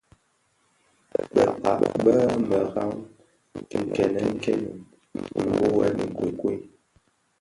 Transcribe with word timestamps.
Bekpag 1.33 1.79
bi 2.03 2.11
meraň 2.47 2.95
nkènèn 3.85 4.31
kènèn 4.43 4.77
mböghèn 5.49 5.97
nkokuei. 6.09 6.59